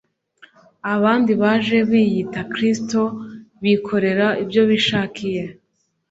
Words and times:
abandi 0.93 1.31
baje 1.41 1.77
biyita 1.89 2.41
Kristo 2.53 3.01
bikorera 3.63 4.27
ibyo 4.43 4.61
bishakiye, 4.69 5.43